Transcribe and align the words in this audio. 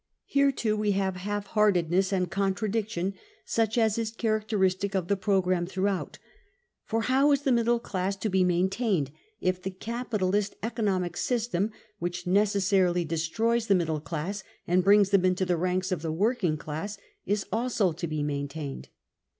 95 0.29 0.33
Here 0.33 0.51
too, 0.51 0.75
we 0.77 0.91
have 0.93 1.15
half 1.15 1.45
heartedness 1.45 2.11
and 2.11 2.31
contradiction 2.31 3.13
such 3.45 3.77
as 3.77 3.99
is 3.99 4.09
characteristic 4.09 4.95
of 4.95 5.07
the 5.09 5.15
programme 5.15 5.67
throughout: 5.67 6.17
For 6.85 7.01
how 7.01 7.31
is 7.31 7.43
the 7.43 7.51
middle 7.51 7.77
class 7.79 8.15
to 8.15 8.27
be 8.27 8.43
maintained 8.43 9.11
if 9.41 9.61
the 9.61 9.69
capitalist 9.69 10.55
economic 10.63 11.15
system, 11.17 11.69
which 11.99 12.25
necessarily 12.25 13.05
destroys 13.05 13.67
the 13.67 13.75
middle 13.75 13.99
class 14.01 14.43
and 14.65 14.83
brings 14.83 15.11
them 15.11 15.23
into 15.23 15.45
the 15.45 15.55
ranks 15.55 15.91
of 15.91 16.01
the 16.01 16.11
working 16.11 16.57
class, 16.57 16.97
is 17.27 17.45
also 17.51 17.91
to 17.91 18.07
be 18.07 18.23
maintained? 18.23 18.89